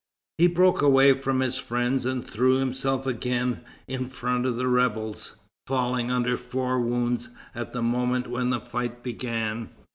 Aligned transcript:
He 0.39 0.47
broke 0.47 0.81
away 0.81 1.13
from 1.13 1.41
his 1.41 1.59
friends 1.59 2.07
and 2.07 2.27
threw 2.27 2.55
himself 2.55 3.05
again 3.05 3.61
in 3.87 4.07
front 4.07 4.47
of 4.47 4.55
the 4.55 4.67
rebels, 4.67 5.35
falling 5.67 6.09
under 6.09 6.37
four 6.37 6.79
wounds 6.81 7.29
at 7.53 7.71
the 7.71 7.83
moment 7.83 8.25
when 8.25 8.49
the 8.49 8.59
fight 8.59 9.03
began. 9.03 9.69